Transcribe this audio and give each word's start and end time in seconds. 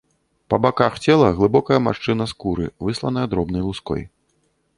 Па 0.51 0.57
баках 0.65 0.95
цела 1.05 1.27
глыбокая 1.39 1.79
маршчына 1.89 2.25
скуры, 2.33 2.65
высланая 2.89 3.27
дробнай 3.37 3.63
луской. 3.69 4.03